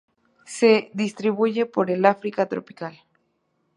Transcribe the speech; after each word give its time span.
Se 0.47 0.89
distribuye 0.95 1.67
por 1.67 1.91
el 1.91 2.05
África 2.07 2.47
tropical. 2.47 2.99